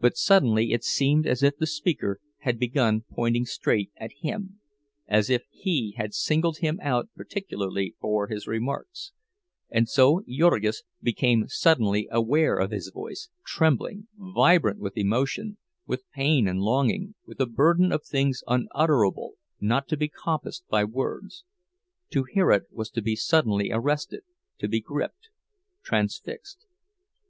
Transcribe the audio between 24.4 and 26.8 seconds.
to be gripped, transfixed.